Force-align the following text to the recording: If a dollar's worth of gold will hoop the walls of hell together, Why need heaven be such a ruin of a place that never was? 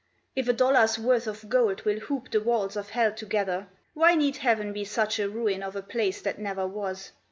If 0.35 0.47
a 0.47 0.53
dollar's 0.53 0.97
worth 0.97 1.27
of 1.27 1.47
gold 1.47 1.83
will 1.83 1.99
hoop 1.99 2.31
the 2.31 2.41
walls 2.41 2.75
of 2.75 2.89
hell 2.89 3.11
together, 3.13 3.67
Why 3.93 4.15
need 4.15 4.37
heaven 4.37 4.73
be 4.73 4.83
such 4.83 5.19
a 5.19 5.29
ruin 5.29 5.61
of 5.61 5.75
a 5.75 5.83
place 5.83 6.21
that 6.23 6.39
never 6.39 6.65
was? 6.65 7.11